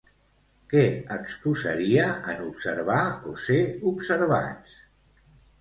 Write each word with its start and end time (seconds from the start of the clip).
Què 0.71 0.85
exposaria 1.15 2.07
en 2.33 2.41
Observar 2.47 2.97
o 3.33 3.37
ser 3.49 3.61
observats? 3.93 4.77